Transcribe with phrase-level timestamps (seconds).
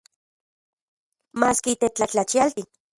[1.39, 2.71] Maski tetlajtlachialti.